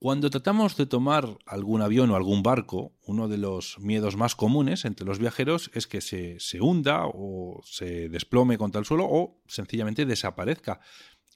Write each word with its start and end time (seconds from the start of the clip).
cuando 0.00 0.30
tratamos 0.30 0.78
de 0.78 0.86
tomar 0.86 1.36
algún 1.44 1.82
avión 1.82 2.10
o 2.10 2.16
algún 2.16 2.42
barco, 2.42 2.96
uno 3.04 3.28
de 3.28 3.36
los 3.36 3.78
miedos 3.80 4.16
más 4.16 4.34
comunes 4.34 4.86
entre 4.86 5.04
los 5.04 5.18
viajeros 5.18 5.70
es 5.74 5.86
que 5.86 6.00
se, 6.00 6.40
se 6.40 6.62
hunda 6.62 7.02
o 7.04 7.60
se 7.66 8.08
desplome 8.08 8.56
contra 8.56 8.78
el 8.78 8.86
suelo 8.86 9.04
o 9.06 9.42
sencillamente 9.46 10.06
desaparezca. 10.06 10.80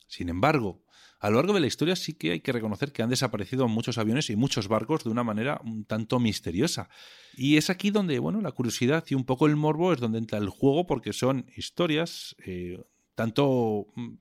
Sin 0.08 0.30
embargo, 0.30 0.82
a 1.20 1.28
lo 1.28 1.36
largo 1.36 1.52
de 1.52 1.60
la 1.60 1.66
historia 1.66 1.94
sí 1.94 2.14
que 2.14 2.30
hay 2.30 2.40
que 2.40 2.52
reconocer 2.52 2.90
que 2.90 3.02
han 3.02 3.10
desaparecido 3.10 3.68
muchos 3.68 3.98
aviones 3.98 4.30
y 4.30 4.36
muchos 4.36 4.66
barcos 4.66 5.04
de 5.04 5.10
una 5.10 5.24
manera 5.24 5.60
un 5.62 5.84
tanto 5.84 6.18
misteriosa. 6.18 6.88
Y 7.36 7.58
es 7.58 7.68
aquí 7.68 7.90
donde, 7.90 8.18
bueno, 8.18 8.40
la 8.40 8.52
curiosidad 8.52 9.04
y 9.10 9.14
un 9.14 9.24
poco 9.24 9.46
el 9.46 9.56
morbo 9.56 9.92
es 9.92 10.00
donde 10.00 10.16
entra 10.16 10.38
el 10.38 10.48
juego 10.48 10.86
porque 10.86 11.12
son 11.12 11.44
historias 11.54 12.34
eh, 12.46 12.82
tanto 13.14 13.88
mm, 13.94 14.14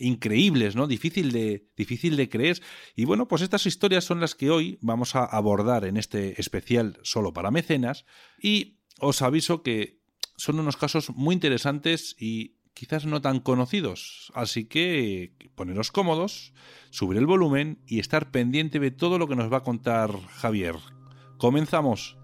increíbles, 0.00 0.76
¿no? 0.76 0.86
Difícil 0.86 1.32
de, 1.32 1.68
difícil 1.76 2.16
de 2.16 2.28
creer. 2.28 2.60
Y 2.96 3.04
bueno, 3.04 3.28
pues 3.28 3.42
estas 3.42 3.66
historias 3.66 4.04
son 4.04 4.20
las 4.20 4.34
que 4.34 4.50
hoy 4.50 4.78
vamos 4.80 5.14
a 5.14 5.24
abordar 5.24 5.84
en 5.84 5.96
este 5.96 6.40
especial 6.40 6.98
solo 7.02 7.32
para 7.32 7.50
mecenas. 7.50 8.04
Y 8.40 8.78
os 8.98 9.22
aviso 9.22 9.62
que 9.62 10.00
son 10.36 10.58
unos 10.58 10.76
casos 10.76 11.10
muy 11.10 11.34
interesantes 11.34 12.16
y 12.18 12.56
quizás 12.74 13.04
no 13.06 13.20
tan 13.20 13.40
conocidos. 13.40 14.32
Así 14.34 14.64
que 14.64 15.34
poneros 15.54 15.92
cómodos, 15.92 16.54
subir 16.90 17.18
el 17.18 17.26
volumen 17.26 17.82
y 17.86 17.98
estar 18.00 18.30
pendiente 18.30 18.78
de 18.78 18.90
todo 18.90 19.18
lo 19.18 19.28
que 19.28 19.36
nos 19.36 19.52
va 19.52 19.58
a 19.58 19.64
contar 19.64 20.10
Javier. 20.28 20.76
Comenzamos. 21.36 22.19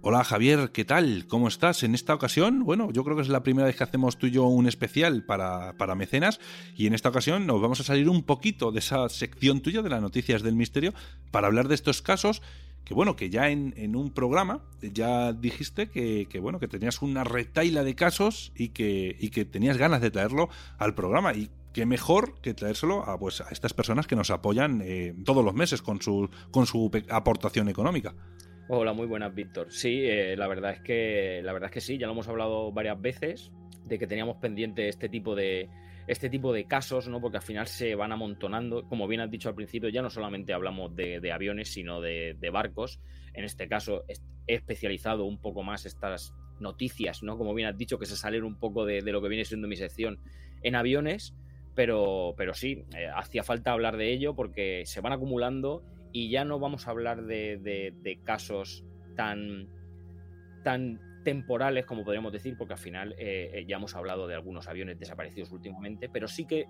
Hola 0.00 0.22
Javier, 0.22 0.70
¿qué 0.70 0.84
tal? 0.84 1.26
¿Cómo 1.26 1.48
estás? 1.48 1.82
En 1.82 1.92
esta 1.92 2.14
ocasión, 2.14 2.62
bueno, 2.64 2.92
yo 2.92 3.02
creo 3.02 3.16
que 3.16 3.22
es 3.22 3.28
la 3.28 3.42
primera 3.42 3.66
vez 3.66 3.74
que 3.74 3.82
hacemos 3.82 4.16
tú 4.16 4.28
y 4.28 4.30
yo 4.30 4.44
un 4.44 4.68
especial 4.68 5.24
para, 5.24 5.72
para 5.76 5.96
mecenas 5.96 6.38
y 6.76 6.86
en 6.86 6.94
esta 6.94 7.08
ocasión 7.08 7.48
nos 7.48 7.60
vamos 7.60 7.80
a 7.80 7.82
salir 7.82 8.08
un 8.08 8.22
poquito 8.22 8.70
de 8.70 8.78
esa 8.78 9.08
sección 9.08 9.60
tuya 9.60 9.82
de 9.82 9.90
las 9.90 10.00
noticias 10.00 10.42
del 10.42 10.54
misterio 10.54 10.94
para 11.32 11.48
hablar 11.48 11.66
de 11.66 11.74
estos 11.74 12.00
casos 12.00 12.42
que 12.84 12.94
bueno, 12.94 13.16
que 13.16 13.28
ya 13.28 13.50
en, 13.50 13.96
un 13.96 14.10
programa 14.10 14.62
ya 14.80 15.32
dijiste 15.32 15.90
que, 15.90 16.38
bueno, 16.40 16.60
que 16.60 16.68
tenías 16.68 17.02
una 17.02 17.24
retaila 17.24 17.82
de 17.82 17.96
casos 17.96 18.52
y 18.54 18.68
que, 18.68 19.16
y 19.18 19.30
que 19.30 19.44
tenías 19.44 19.78
ganas 19.78 20.00
de 20.00 20.12
traerlo 20.12 20.48
al 20.78 20.94
programa 20.94 21.34
y 21.34 21.50
qué 21.74 21.86
mejor 21.86 22.40
que 22.40 22.54
traérselo 22.54 23.02
a, 23.02 23.18
pues, 23.18 23.40
a 23.40 23.48
estas 23.50 23.74
personas 23.74 24.06
que 24.06 24.16
nos 24.16 24.30
apoyan 24.30 24.80
eh, 24.82 25.14
todos 25.24 25.44
los 25.44 25.54
meses 25.54 25.82
con 25.82 26.00
su, 26.00 26.30
con 26.50 26.66
su 26.66 26.90
aportación 27.10 27.68
económica. 27.68 28.14
Hola, 28.70 28.92
muy 28.92 29.06
buenas, 29.06 29.34
Víctor. 29.34 29.72
Sí, 29.72 30.02
eh, 30.04 30.36
la 30.36 30.46
verdad 30.46 30.72
es 30.72 30.80
que 30.82 31.40
la 31.42 31.54
verdad 31.54 31.70
es 31.70 31.72
que 31.72 31.80
sí, 31.80 31.96
ya 31.96 32.06
lo 32.06 32.12
hemos 32.12 32.28
hablado 32.28 32.70
varias 32.70 33.00
veces 33.00 33.50
de 33.86 33.98
que 33.98 34.06
teníamos 34.06 34.36
pendiente 34.36 34.88
este 34.88 35.08
tipo 35.08 35.34
de 35.34 35.70
este 36.06 36.28
tipo 36.28 36.52
de 36.52 36.66
casos, 36.66 37.08
¿no? 37.08 37.18
Porque 37.18 37.38
al 37.38 37.42
final 37.42 37.66
se 37.66 37.94
van 37.94 38.12
amontonando. 38.12 38.86
Como 38.86 39.08
bien 39.08 39.22
has 39.22 39.30
dicho 39.30 39.48
al 39.48 39.54
principio, 39.54 39.88
ya 39.88 40.02
no 40.02 40.10
solamente 40.10 40.52
hablamos 40.52 40.94
de, 40.94 41.32
aviones, 41.32 41.72
sino 41.72 42.02
de, 42.02 42.50
barcos. 42.52 43.00
En 43.32 43.44
este 43.44 43.68
caso, 43.68 44.04
he 44.46 44.54
especializado 44.54 45.24
un 45.24 45.40
poco 45.40 45.62
más 45.62 45.86
estas 45.86 46.34
noticias, 46.60 47.22
¿no? 47.22 47.38
Como 47.38 47.54
bien 47.54 47.68
has 47.68 47.78
dicho, 47.78 47.98
que 47.98 48.04
se 48.04 48.16
salen 48.16 48.44
un 48.44 48.58
poco 48.58 48.84
de, 48.84 49.00
lo 49.00 49.22
que 49.22 49.28
viene 49.28 49.46
siendo 49.46 49.66
mi 49.66 49.76
sección 49.76 50.18
en 50.62 50.74
aviones. 50.74 51.34
Pero, 51.74 52.34
pero 52.36 52.52
sí, 52.52 52.84
eh, 52.94 53.08
hacía 53.14 53.44
falta 53.44 53.72
hablar 53.72 53.96
de 53.96 54.12
ello 54.12 54.34
porque 54.34 54.82
se 54.84 55.00
van 55.00 55.12
acumulando 55.12 55.84
y 56.12 56.30
ya 56.30 56.44
no 56.44 56.58
vamos 56.58 56.86
a 56.86 56.90
hablar 56.90 57.24
de, 57.24 58.20
casos 58.24 58.84
tan, 59.16 59.68
tan 60.64 61.00
temporales 61.24 61.84
como 61.84 62.04
podríamos 62.04 62.32
decir, 62.32 62.56
porque 62.56 62.74
al 62.74 62.78
final 62.78 63.12
eh, 63.18 63.50
eh, 63.52 63.64
ya 63.66 63.76
hemos 63.76 63.94
hablado 63.94 64.26
de 64.26 64.34
algunos 64.34 64.68
aviones 64.68 64.98
desaparecidos 64.98 65.52
últimamente, 65.52 66.08
pero 66.08 66.28
sí 66.28 66.46
que 66.46 66.66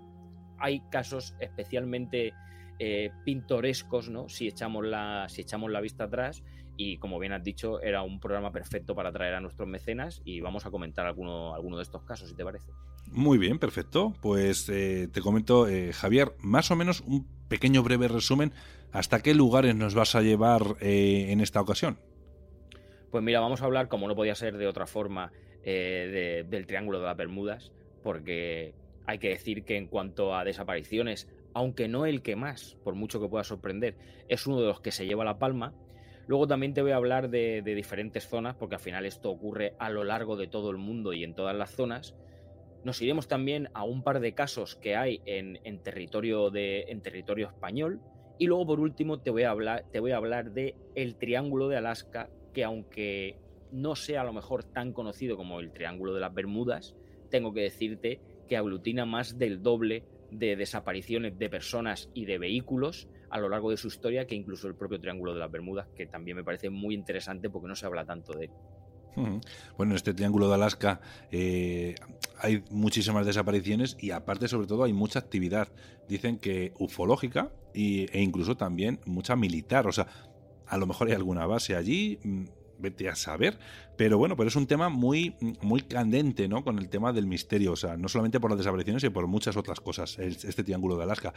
hay 0.57 0.81
casos 0.89 1.35
especialmente 1.39 2.33
eh, 2.79 3.11
pintorescos, 3.23 4.09
¿no? 4.09 4.27
Si 4.29 4.47
echamos, 4.47 4.85
la, 4.85 5.27
si 5.29 5.41
echamos 5.41 5.71
la 5.71 5.81
vista 5.81 6.05
atrás. 6.05 6.43
Y 6.75 6.97
como 6.97 7.19
bien 7.19 7.33
has 7.33 7.43
dicho, 7.43 7.81
era 7.81 8.03
un 8.03 8.21
programa 8.21 8.53
perfecto 8.53 8.95
para 8.95 9.11
traer 9.11 9.33
a 9.33 9.41
nuestros 9.41 9.67
mecenas 9.67 10.21
y 10.23 10.39
vamos 10.39 10.65
a 10.65 10.71
comentar 10.71 11.05
alguno, 11.05 11.53
alguno 11.53 11.75
de 11.75 11.83
estos 11.83 12.03
casos, 12.03 12.29
si 12.29 12.35
te 12.35 12.43
parece. 12.45 12.71
Muy 13.11 13.37
bien, 13.37 13.59
perfecto. 13.59 14.13
Pues 14.21 14.65
te 14.65 15.21
comento, 15.21 15.67
Javier, 15.91 16.31
más 16.39 16.71
o 16.71 16.77
menos 16.77 17.01
un 17.01 17.27
pequeño 17.49 17.83
breve 17.83 18.07
resumen 18.07 18.53
¿Hasta 18.91 19.21
qué 19.21 19.35
lugares 19.35 19.75
nos 19.75 19.93
vas 19.93 20.15
a 20.15 20.21
llevar 20.21 20.61
eh, 20.81 21.27
en 21.29 21.41
esta 21.41 21.61
ocasión? 21.61 21.99
Pues 23.11 23.23
mira, 23.23 23.39
vamos 23.39 23.61
a 23.61 23.65
hablar, 23.65 23.87
como 23.87 24.07
no 24.07 24.15
podía 24.15 24.35
ser 24.35 24.57
de 24.57 24.67
otra 24.67 24.87
forma, 24.87 25.31
eh, 25.63 26.45
del 26.47 26.65
Triángulo 26.65 26.99
de 26.99 27.05
las 27.05 27.17
Bermudas, 27.17 27.71
porque 28.01 28.73
hay 29.05 29.19
que 29.19 29.29
decir 29.29 29.63
que 29.63 29.77
en 29.77 29.87
cuanto 29.87 30.35
a 30.35 30.43
desapariciones, 30.43 31.27
aunque 31.53 31.87
no 31.87 32.05
el 32.05 32.21
que 32.21 32.35
más, 32.35 32.77
por 32.83 32.95
mucho 32.95 33.19
que 33.19 33.27
pueda 33.27 33.43
sorprender, 33.43 33.95
es 34.27 34.47
uno 34.47 34.61
de 34.61 34.67
los 34.67 34.81
que 34.81 34.91
se 34.91 35.05
lleva 35.05 35.23
la 35.25 35.39
palma. 35.39 35.73
Luego 36.27 36.47
también 36.47 36.73
te 36.73 36.81
voy 36.81 36.91
a 36.91 36.95
hablar 36.95 37.29
de, 37.29 37.61
diferentes 37.63 38.27
zonas, 38.27 38.55
porque 38.55 38.75
al 38.75 38.81
final 38.81 39.05
esto 39.05 39.29
ocurre 39.29 39.73
a 39.79 39.89
lo 39.89 40.03
largo 40.03 40.35
de 40.35 40.47
todo 40.47 40.69
el 40.71 40.77
mundo 40.77 41.13
y 41.13 41.23
en 41.23 41.33
todas 41.33 41.55
las 41.55 41.71
zonas. 41.71 42.15
Nos 42.83 43.01
iremos 43.01 43.27
también 43.27 43.69
a 43.73 43.83
un 43.83 44.03
par 44.03 44.19
de 44.19 44.33
casos 44.33 44.75
que 44.75 44.95
hay 44.95 45.21
en, 45.25 45.79
territorio, 45.79 46.49
de, 46.49 46.85
en 46.89 47.01
territorio 47.01 47.47
español, 47.47 47.99
y 48.39 48.47
luego 48.47 48.65
por 48.65 48.79
último 48.79 49.19
te 49.19 49.29
voy 49.29 49.43
a 49.43 49.51
hablar, 49.51 49.85
te 49.91 49.99
voy 49.99 50.11
a 50.11 50.17
hablar 50.17 50.51
de 50.51 50.75
el 50.95 51.17
Triángulo 51.17 51.67
de 51.67 51.77
Alaska, 51.77 52.29
que 52.53 52.63
aunque 52.63 53.37
no 53.71 53.95
sea 53.95 54.21
a 54.21 54.23
lo 54.23 54.33
mejor 54.33 54.63
tan 54.63 54.93
conocido 54.93 55.37
como 55.37 55.59
el 55.59 55.71
Triángulo 55.71 56.13
de 56.13 56.21
las 56.21 56.33
Bermudas, 56.33 56.95
tengo 57.29 57.53
que 57.53 57.61
decirte 57.61 58.21
que 58.47 58.57
aglutina 58.57 59.05
más 59.05 59.37
del 59.37 59.61
doble 59.61 60.05
de 60.31 60.55
desapariciones 60.55 61.37
de 61.37 61.49
personas 61.49 62.09
y 62.13 62.25
de 62.25 62.37
vehículos 62.37 63.09
a 63.29 63.39
lo 63.39 63.49
largo 63.49 63.71
de 63.71 63.77
su 63.77 63.87
historia 63.87 64.25
que 64.25 64.35
incluso 64.35 64.67
el 64.67 64.75
propio 64.75 64.99
Triángulo 64.99 65.33
de 65.33 65.39
las 65.39 65.51
Bermudas, 65.51 65.87
que 65.95 66.07
también 66.07 66.37
me 66.37 66.43
parece 66.43 66.69
muy 66.69 66.95
interesante 66.95 67.49
porque 67.49 67.67
no 67.67 67.75
se 67.75 67.85
habla 67.85 68.05
tanto 68.05 68.33
de 68.33 68.45
él. 68.45 68.51
Bueno, 69.77 69.93
en 69.93 69.95
este 69.95 70.13
triángulo 70.13 70.47
de 70.47 70.55
Alaska 70.55 71.01
eh, 71.31 71.95
hay 72.39 72.63
muchísimas 72.69 73.25
desapariciones 73.25 73.97
y 73.99 74.11
aparte 74.11 74.47
sobre 74.47 74.67
todo 74.67 74.83
hay 74.83 74.93
mucha 74.93 75.19
actividad, 75.19 75.67
dicen 76.07 76.37
que 76.37 76.73
ufológica 76.79 77.51
e 77.73 78.21
incluso 78.21 78.57
también 78.57 78.99
mucha 79.05 79.35
militar, 79.35 79.87
o 79.87 79.91
sea, 79.91 80.07
a 80.67 80.77
lo 80.77 80.85
mejor 80.85 81.07
hay 81.07 81.13
alguna 81.13 81.45
base 81.45 81.75
allí, 81.75 82.19
mm, 82.23 82.43
vete 82.79 83.09
a 83.09 83.15
saber, 83.15 83.59
pero 83.97 84.17
bueno, 84.17 84.35
pero 84.35 84.47
es 84.47 84.55
un 84.55 84.67
tema 84.67 84.89
muy, 84.89 85.35
muy 85.61 85.81
candente, 85.81 86.47
¿no? 86.47 86.63
Con 86.63 86.79
el 86.79 86.89
tema 86.89 87.11
del 87.11 87.27
misterio, 87.27 87.73
o 87.73 87.75
sea, 87.75 87.97
no 87.97 88.07
solamente 88.07 88.39
por 88.39 88.49
las 88.49 88.57
desapariciones, 88.57 89.01
sino 89.01 89.13
por 89.13 89.27
muchas 89.27 89.57
otras 89.57 89.81
cosas, 89.81 90.17
este 90.17 90.63
triángulo 90.63 90.95
de 90.97 91.03
Alaska. 91.03 91.33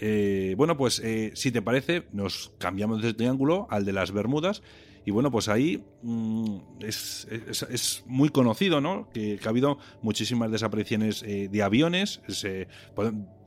Eh, 0.00 0.54
bueno, 0.56 0.76
pues 0.76 1.00
eh, 1.00 1.32
si 1.34 1.52
te 1.52 1.62
parece, 1.62 2.04
nos 2.12 2.52
cambiamos 2.58 3.02
de 3.02 3.14
triángulo 3.14 3.66
al 3.70 3.84
de 3.84 3.92
las 3.92 4.12
Bermudas 4.12 4.62
y 5.06 5.10
bueno, 5.10 5.30
pues 5.30 5.48
ahí 5.48 5.84
mm, 6.02 6.56
es, 6.80 8.02
muy 8.06 8.30
conocido, 8.30 8.80
¿no? 8.80 9.10
Que, 9.12 9.38
ha 9.44 9.48
habido 9.48 9.78
muchísimas 10.00 10.50
desapariciones 10.50 11.22
eh, 11.22 11.48
de 11.50 11.62
aviones. 11.62 12.22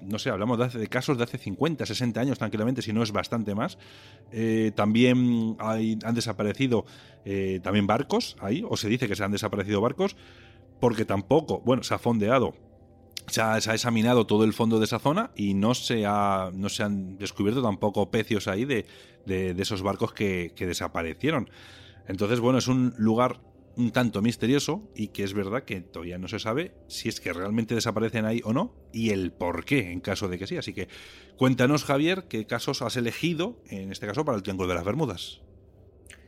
no 0.01 0.19
sé, 0.19 0.29
hablamos 0.29 0.73
de, 0.73 0.87
casos 0.87 1.17
de 1.17 1.23
hace 1.23 1.39
50, 1.39 1.85
60 1.85 2.21
años 2.21 2.37
tranquilamente, 2.37 2.83
si 2.83 2.93
no 2.93 3.01
es 3.01 3.11
bastante 3.11 3.55
más. 3.55 3.79
También 4.75 5.57
han 5.59 6.13
desaparecido 6.13 6.85
también 7.63 7.87
barcos 7.87 8.37
ahí, 8.39 8.63
o 8.67 8.77
se 8.77 8.87
dice 8.87 9.07
que 9.07 9.15
se 9.15 9.23
han 9.23 9.31
desaparecido 9.31 9.81
barcos, 9.81 10.15
porque 10.79 11.05
tampoco, 11.05 11.61
bueno, 11.65 11.81
se 11.81 11.95
ha 11.95 11.97
fondeado 11.97 12.53
se 13.27 13.41
ha, 13.41 13.57
examinado 13.57 14.25
todo 14.25 14.43
el 14.43 14.53
fondo 14.53 14.79
de 14.79 14.85
esa 14.85 14.99
zona 14.99 15.31
y 15.35 15.53
no 15.53 15.75
se, 15.75 16.05
ha, 16.05 16.49
no 16.53 16.69
se 16.69 16.83
han 16.83 17.17
descubierto 17.17 17.61
tampoco 17.61 18.09
pecios 18.09 18.47
ahí 18.47 18.65
de, 18.65 18.85
de, 19.25 19.61
esos 19.61 19.81
barcos 19.81 20.13
que, 20.13 20.53
desaparecieron. 20.57 21.49
Entonces, 22.07 22.39
bueno, 22.39 22.59
es 22.59 22.67
un 22.67 22.93
lugar 22.97 23.41
un 23.75 23.91
tanto 23.91 24.23
misterioso 24.23 24.89
y 24.95 25.09
que 25.09 25.23
es 25.23 25.33
verdad 25.33 25.63
que 25.63 25.81
todavía 25.81 26.17
no 26.17 26.27
se 26.27 26.39
sabe 26.39 26.73
si 26.87 27.09
es 27.09 27.21
que 27.21 27.31
realmente 27.31 27.75
desaparecen 27.75 28.25
ahí 28.25 28.41
o 28.43 28.51
no 28.51 28.73
y 28.91 29.11
el 29.11 29.31
por 29.31 29.65
qué 29.65 29.91
en 29.91 29.99
caso 29.99 30.29
de 30.29 30.39
que 30.39 30.47
sí. 30.47 30.57
Así 30.57 30.73
que 30.73 30.87
cuéntanos, 31.35 31.83
Javier, 31.83 32.25
qué 32.27 32.47
casos 32.47 32.81
has 32.81 32.95
elegido 32.95 33.61
en 33.69 33.91
este 33.91 34.07
caso 34.07 34.25
para 34.25 34.37
el 34.37 34.41
Triángulo 34.41 34.69
de 34.69 34.75
las 34.75 34.85
Bermudas. 34.85 35.41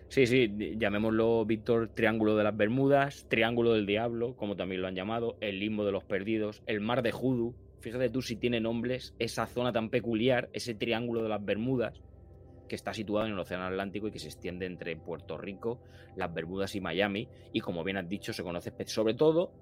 Sí, 0.09 0.25
sí, 0.25 0.51
llamémoslo, 0.77 1.45
Víctor, 1.45 1.89
Triángulo 1.93 2.35
de 2.35 2.43
las 2.43 2.57
Bermudas, 2.57 3.27
Triángulo 3.29 3.73
del 3.73 3.85
Diablo, 3.85 4.35
como 4.35 4.55
también 4.55 4.81
lo 4.81 4.87
han 4.87 4.95
llamado, 4.95 5.37
el 5.39 5.59
Limbo 5.59 5.85
de 5.85 5.91
los 5.91 6.03
Perdidos, 6.03 6.63
el 6.65 6.81
Mar 6.81 7.03
de 7.03 7.11
Judu. 7.11 7.53
Fíjate 7.79 8.09
tú 8.09 8.23
si 8.23 8.35
tiene 8.35 8.59
nombres 8.59 9.13
esa 9.19 9.45
zona 9.45 9.71
tan 9.71 9.91
peculiar, 9.91 10.49
ese 10.51 10.73
Triángulo 10.73 11.21
de 11.21 11.29
las 11.29 11.45
Bermudas, 11.45 12.01
que 12.67 12.75
está 12.75 12.91
situado 12.91 13.27
en 13.27 13.33
el 13.33 13.39
Océano 13.39 13.65
Atlántico 13.65 14.07
y 14.07 14.11
que 14.11 14.17
se 14.17 14.29
extiende 14.29 14.65
entre 14.65 14.97
Puerto 14.97 15.37
Rico, 15.37 15.79
las 16.15 16.33
Bermudas 16.33 16.73
y 16.73 16.81
Miami. 16.81 17.29
Y 17.53 17.59
como 17.59 17.83
bien 17.83 17.97
has 17.97 18.09
dicho, 18.09 18.33
se 18.33 18.41
conoce 18.41 18.73
sobre 18.87 19.13
todo 19.13 19.53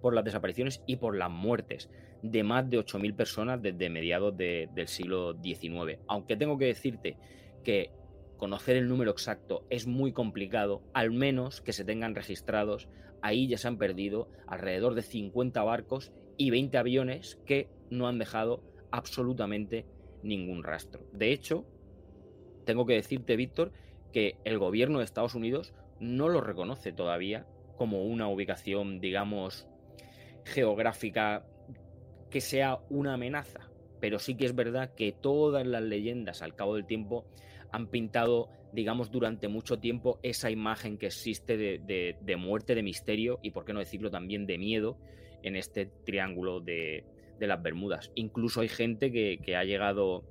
por 0.00 0.14
las 0.14 0.24
desapariciones 0.24 0.82
y 0.86 0.96
por 0.96 1.14
las 1.14 1.30
muertes 1.30 1.90
de 2.22 2.42
más 2.42 2.70
de 2.70 2.78
8.000 2.78 3.14
personas 3.14 3.60
desde 3.60 3.90
mediados 3.90 4.34
del 4.34 4.88
siglo 4.88 5.34
XIX. 5.42 5.98
Aunque 6.08 6.38
tengo 6.38 6.56
que 6.56 6.66
decirte 6.66 7.18
que 7.62 7.90
conocer 8.36 8.76
el 8.76 8.88
número 8.88 9.10
exacto 9.10 9.64
es 9.70 9.86
muy 9.86 10.12
complicado, 10.12 10.82
al 10.92 11.10
menos 11.10 11.60
que 11.60 11.72
se 11.72 11.84
tengan 11.84 12.14
registrados, 12.14 12.88
ahí 13.22 13.48
ya 13.48 13.58
se 13.58 13.68
han 13.68 13.78
perdido 13.78 14.28
alrededor 14.46 14.94
de 14.94 15.02
50 15.02 15.62
barcos 15.62 16.12
y 16.36 16.50
20 16.50 16.76
aviones 16.78 17.38
que 17.46 17.68
no 17.90 18.08
han 18.08 18.18
dejado 18.18 18.62
absolutamente 18.90 19.86
ningún 20.22 20.62
rastro. 20.62 21.06
De 21.12 21.32
hecho, 21.32 21.64
tengo 22.64 22.86
que 22.86 22.94
decirte, 22.94 23.36
Víctor, 23.36 23.72
que 24.12 24.38
el 24.44 24.58
gobierno 24.58 24.98
de 24.98 25.04
Estados 25.04 25.34
Unidos 25.34 25.74
no 26.00 26.28
lo 26.28 26.40
reconoce 26.40 26.92
todavía 26.92 27.46
como 27.76 28.04
una 28.04 28.28
ubicación, 28.28 29.00
digamos, 29.00 29.66
geográfica 30.44 31.44
que 32.30 32.40
sea 32.40 32.80
una 32.90 33.14
amenaza. 33.14 33.70
Pero 34.00 34.18
sí 34.18 34.36
que 34.36 34.46
es 34.46 34.54
verdad 34.54 34.94
que 34.94 35.12
todas 35.12 35.66
las 35.66 35.82
leyendas 35.82 36.42
al 36.42 36.54
cabo 36.54 36.74
del 36.74 36.86
tiempo 36.86 37.24
han 37.74 37.88
pintado, 37.88 38.48
digamos, 38.72 39.10
durante 39.10 39.48
mucho 39.48 39.78
tiempo 39.78 40.18
esa 40.22 40.50
imagen 40.50 40.98
que 40.98 41.06
existe 41.06 41.56
de, 41.56 42.36
muerte, 42.36 42.74
de 42.74 42.82
misterio 42.82 43.38
y, 43.42 43.50
por 43.50 43.64
qué 43.64 43.72
no 43.72 43.80
decirlo, 43.80 44.10
también 44.10 44.46
de 44.46 44.58
miedo 44.58 44.98
en 45.42 45.56
este 45.56 45.86
triángulo 46.04 46.60
de, 46.60 47.04
las 47.40 47.62
Bermudas. 47.62 48.10
Incluso 48.14 48.62
hay 48.62 48.68
gente 48.68 49.12
que 49.12 49.56
ha 49.56 49.64
llegado 49.64 50.24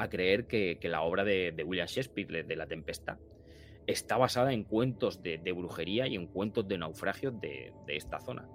a 0.00 0.08
creer 0.08 0.46
que, 0.46 0.78
la 0.84 1.02
obra 1.02 1.24
de, 1.24 1.62
William 1.66 1.86
Shakespeare, 1.86 2.46
de 2.46 2.56
La 2.56 2.66
Tempestad, 2.66 3.18
está 3.86 4.16
basada 4.16 4.52
en 4.54 4.64
cuentos 4.64 5.22
de, 5.22 5.38
brujería 5.52 6.06
y 6.06 6.14
en 6.14 6.26
cuentos 6.26 6.66
de 6.66 6.78
naufragios 6.78 7.38
de, 7.38 7.72
esta 7.88 8.18
zona. 8.20 8.48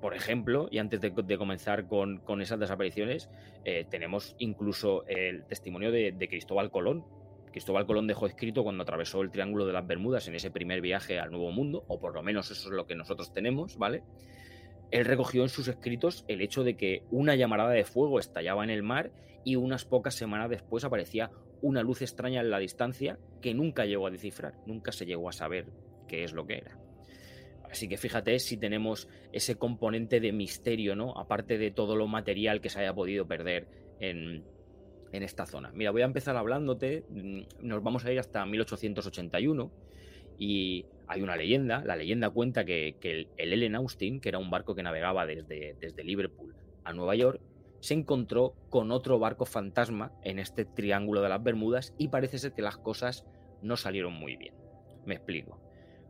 Por 0.00 0.14
ejemplo, 0.14 0.66
y 0.72 0.78
antes 0.78 1.00
de, 1.00 1.38
comenzar 1.38 1.86
con, 1.86 2.20
esas 2.40 2.58
desapariciones, 2.58 3.30
eh, 3.64 3.86
tenemos 3.88 4.34
incluso 4.38 5.06
el 5.06 5.44
testimonio 5.44 5.92
de, 5.92 6.26
Cristóbal 6.28 6.72
Colón. 6.72 7.04
Cristóbal 7.52 7.86
Colón 7.86 8.06
dejó 8.06 8.26
escrito 8.26 8.64
cuando 8.64 8.82
atravesó 8.82 9.20
el 9.20 9.30
Triángulo 9.30 9.66
de 9.66 9.72
las 9.72 9.86
Bermudas 9.86 10.26
en 10.26 10.34
ese 10.34 10.50
primer 10.50 10.80
viaje 10.80 11.20
al 11.20 11.30
Nuevo 11.30 11.52
Mundo, 11.52 11.84
o 11.86 12.00
por 12.00 12.14
lo 12.14 12.22
menos 12.22 12.50
eso 12.50 12.68
es 12.68 12.74
lo 12.74 12.86
que 12.86 12.96
nosotros 12.96 13.32
tenemos, 13.32 13.76
¿vale? 13.76 14.02
Él 14.90 15.04
recogió 15.04 15.42
en 15.42 15.48
sus 15.48 15.68
escritos 15.68 16.24
el 16.28 16.40
hecho 16.40 16.64
de 16.64 16.76
que 16.76 17.04
una 17.10 17.34
llamarada 17.34 17.70
de 17.70 17.84
fuego 17.84 18.18
estallaba 18.18 18.64
en 18.64 18.70
el 18.70 18.82
mar 18.82 19.12
y 19.44 19.56
unas 19.56 19.84
pocas 19.84 20.14
semanas 20.14 20.50
después 20.50 20.84
aparecía 20.84 21.30
una 21.60 21.82
luz 21.82 22.02
extraña 22.02 22.40
en 22.40 22.50
la 22.50 22.58
distancia 22.58 23.18
que 23.40 23.54
nunca 23.54 23.86
llegó 23.86 24.06
a 24.06 24.10
descifrar, 24.10 24.54
nunca 24.66 24.92
se 24.92 25.06
llegó 25.06 25.28
a 25.28 25.32
saber 25.32 25.66
qué 26.08 26.24
es 26.24 26.32
lo 26.32 26.46
que 26.46 26.58
era. 26.58 26.78
Así 27.70 27.88
que 27.88 27.96
fíjate 27.96 28.38
si 28.38 28.58
tenemos 28.58 29.08
ese 29.32 29.56
componente 29.56 30.20
de 30.20 30.32
misterio, 30.32 30.94
¿no? 30.94 31.18
Aparte 31.18 31.56
de 31.56 31.70
todo 31.70 31.96
lo 31.96 32.06
material 32.06 32.60
que 32.60 32.68
se 32.68 32.80
haya 32.80 32.94
podido 32.94 33.26
perder 33.26 33.66
en, 33.98 34.44
en 35.12 35.22
esta 35.22 35.46
zona. 35.46 35.70
Mira, 35.74 35.90
voy 35.90 36.02
a 36.02 36.06
empezar 36.06 36.36
hablándote, 36.36 37.04
mm, 37.08 37.66
nos 37.66 37.82
vamos 37.82 38.04
a 38.04 38.12
ir 38.12 38.18
hasta 38.18 38.44
1881 38.44 39.70
y 40.38 40.86
hay 41.06 41.22
una 41.22 41.36
leyenda, 41.36 41.82
la 41.84 41.96
leyenda 41.96 42.30
cuenta 42.30 42.64
que, 42.64 42.96
el, 43.02 43.28
Ellen 43.36 43.76
Austin, 43.76 44.20
que 44.20 44.30
era 44.30 44.38
un 44.38 44.50
barco 44.50 44.74
que 44.74 44.82
navegaba 44.82 45.26
desde, 45.26 45.76
desde 45.78 46.04
Liverpool 46.04 46.54
a 46.84 46.92
Nueva 46.92 47.14
York, 47.14 47.40
se 47.80 47.94
encontró 47.94 48.54
con 48.70 48.90
otro 48.90 49.18
barco 49.18 49.44
fantasma 49.44 50.12
en 50.22 50.38
este 50.38 50.64
triángulo 50.64 51.20
de 51.20 51.28
las 51.28 51.42
Bermudas 51.42 51.94
y 51.98 52.08
parece 52.08 52.38
ser 52.38 52.52
que 52.52 52.62
las 52.62 52.76
cosas 52.76 53.26
no 53.60 53.76
salieron 53.76 54.14
muy 54.14 54.36
bien. 54.36 54.54
Me 55.04 55.14
explico. 55.14 55.60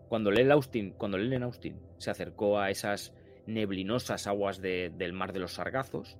Cuando 0.08 0.30
el 0.30 0.38
Ellen 0.38 0.52
Austin, 0.52 0.90
cuando 0.92 1.16
Ellen 1.16 1.42
Austin 1.42 1.80
se 1.96 2.10
acercó 2.10 2.58
a 2.58 2.70
esas 2.70 3.14
neblinosas 3.46 4.26
aguas 4.26 4.60
del 4.60 5.12
mar 5.14 5.32
de 5.32 5.40
los 5.40 5.54
Sargazos, 5.54 6.18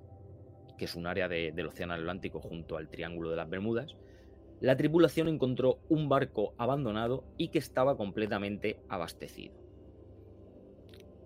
que 0.76 0.86
es 0.86 0.94
un 0.94 1.06
área 1.06 1.28
del 1.28 1.66
Océano 1.66 1.94
Atlántico 1.94 2.40
junto 2.40 2.76
al 2.76 2.88
Triángulo 2.88 3.30
de 3.30 3.36
las 3.36 3.48
Bermudas, 3.48 3.96
la 4.60 4.76
tripulación 4.76 5.28
encontró 5.28 5.80
un 5.88 6.08
barco 6.08 6.54
abandonado 6.56 7.24
y 7.36 7.48
que 7.48 7.58
estaba 7.58 7.96
completamente 7.96 8.78
abastecido. 8.88 9.54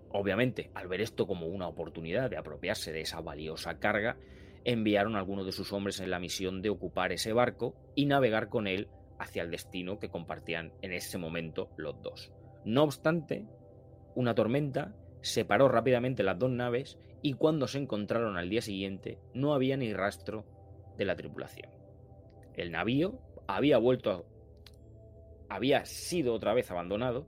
Obviamente, 0.09 0.71
al 0.73 0.87
ver 0.87 1.01
esto 1.01 1.27
como 1.27 1.47
una 1.47 1.67
oportunidad 1.67 2.29
de 2.29 2.37
apropiarse 2.37 2.91
de 2.91 3.01
esa 3.01 3.21
valiosa 3.21 3.77
carga, 3.77 4.17
enviaron 4.63 5.15
a 5.15 5.19
algunos 5.19 5.45
de 5.45 5.51
sus 5.51 5.71
hombres 5.71 5.99
en 5.99 6.09
la 6.09 6.19
misión 6.19 6.61
de 6.61 6.69
ocupar 6.69 7.11
ese 7.11 7.31
barco 7.31 7.75
y 7.93 8.05
navegar 8.05 8.49
con 8.49 8.67
él 8.67 8.87
hacia 9.19 9.43
el 9.43 9.51
destino 9.51 9.99
que 9.99 10.09
compartían 10.09 10.73
en 10.81 10.93
ese 10.93 11.17
momento 11.17 11.69
los 11.77 12.01
dos. 12.01 12.33
No 12.65 12.83
obstante, 12.83 13.45
una 14.15 14.33
tormenta 14.33 14.95
separó 15.21 15.69
rápidamente 15.69 16.23
las 16.23 16.39
dos 16.39 16.51
naves 16.51 16.97
y 17.21 17.33
cuando 17.33 17.67
se 17.67 17.79
encontraron 17.79 18.37
al 18.37 18.49
día 18.49 18.61
siguiente 18.61 19.19
no 19.33 19.53
había 19.53 19.77
ni 19.77 19.93
rastro 19.93 20.45
de 20.97 21.05
la 21.05 21.15
tripulación. 21.15 21.69
El 22.55 22.71
navío 22.71 23.19
había 23.47 23.77
vuelto, 23.77 24.25
había 25.49 25.85
sido 25.85 26.33
otra 26.33 26.53
vez 26.53 26.69
abandonado 26.71 27.27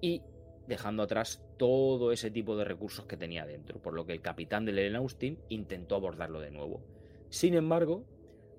y 0.00 0.22
dejando 0.66 1.02
atrás 1.02 1.42
todo 1.56 2.12
ese 2.12 2.30
tipo 2.30 2.56
de 2.56 2.64
recursos 2.64 3.06
que 3.06 3.16
tenía 3.16 3.46
dentro, 3.46 3.80
por 3.80 3.94
lo 3.94 4.04
que 4.04 4.12
el 4.12 4.20
capitán 4.20 4.64
del 4.64 4.78
Ellen 4.78 4.96
Austin 4.96 5.38
intentó 5.48 5.96
abordarlo 5.96 6.40
de 6.40 6.50
nuevo. 6.50 6.82
Sin 7.30 7.54
embargo, 7.54 8.04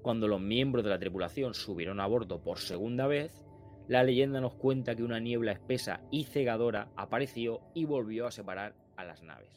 cuando 0.01 0.27
los 0.27 0.41
miembros 0.41 0.83
de 0.83 0.89
la 0.89 0.99
tripulación 0.99 1.53
subieron 1.53 1.99
a 1.99 2.07
bordo 2.07 2.41
por 2.41 2.59
segunda 2.59 3.07
vez, 3.07 3.43
la 3.89 4.03
leyenda 4.03 4.39
nos 4.39 4.53
cuenta 4.53 4.95
que 4.95 5.03
una 5.03 5.19
niebla 5.19 5.51
espesa 5.51 5.99
y 6.11 6.25
cegadora 6.25 6.89
apareció 6.95 7.59
y 7.73 7.85
volvió 7.85 8.27
a 8.27 8.31
separar 8.31 8.75
a 8.95 9.03
las 9.03 9.23
naves. 9.23 9.49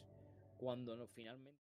Cuando 0.57 0.97
no, 0.97 1.07
finalmente 1.07 1.61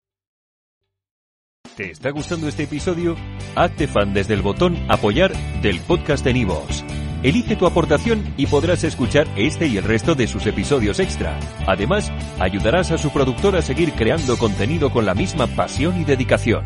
¿Te 1.78 1.92
está 1.92 2.10
gustando 2.10 2.48
este 2.48 2.64
episodio? 2.64 3.16
Hazte 3.56 3.88
fan 3.88 4.14
desde 4.14 4.34
el 4.34 4.42
botón 4.42 4.78
Apoyar 4.90 5.34
del 5.62 5.80
podcast 5.82 6.24
de 6.24 6.34
Nivos. 6.34 6.84
Elige 7.22 7.56
tu 7.56 7.68
aportación 7.68 8.34
y 8.38 8.48
podrás 8.48 8.84
escuchar 8.84 9.28
este 9.36 9.68
y 9.68 9.78
el 9.78 9.84
resto 9.84 10.16
de 10.16 10.26
sus 10.28 10.48
episodios 10.48 11.00
extra. 11.00 11.38
Además, 11.68 12.12
ayudarás 12.40 12.92
a 12.92 12.98
su 12.98 13.12
productor 13.12 13.56
a 13.58 13.62
seguir 13.62 13.92
creando 13.94 14.38
contenido 14.38 14.92
con 14.92 15.06
la 15.06 15.14
misma 15.14 15.48
pasión 15.48 16.00
y 16.00 16.04
dedicación. 16.04 16.66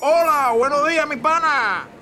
Hola, 0.00 0.52
buenos 0.56 0.88
días, 0.88 1.08
mi 1.08 1.16
pana. 1.16 2.01